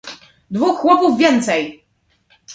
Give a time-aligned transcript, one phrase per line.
[0.51, 1.85] "dwóch chłopów więcej!"